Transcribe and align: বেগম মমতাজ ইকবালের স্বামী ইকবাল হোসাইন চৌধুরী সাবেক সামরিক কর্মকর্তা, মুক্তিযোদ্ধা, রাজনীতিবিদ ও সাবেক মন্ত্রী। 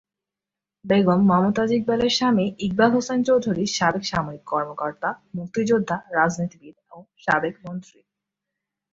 বেগম 0.85 1.21
মমতাজ 1.27 1.69
ইকবালের 1.77 2.11
স্বামী 2.17 2.45
ইকবাল 2.59 2.89
হোসাইন 2.95 3.21
চৌধুরী 3.23 3.63
সাবেক 3.77 4.03
সামরিক 4.05 4.43
কর্মকর্তা, 4.43 5.09
মুক্তিযোদ্ধা, 5.35 5.97
রাজনীতিবিদ 6.17 6.75
ও 6.91 6.97
সাবেক 7.23 7.55
মন্ত্রী। 7.65 7.99